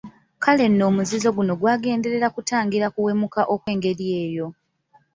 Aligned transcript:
Kale 0.43 0.65
nno 0.69 0.83
omuzizo 0.89 1.29
guno 1.37 1.53
gwagenderera 1.61 2.27
kutangira 2.35 2.87
kuwemuka 2.95 3.41
okw'engeri 3.53 4.05
eyo. 4.23 4.47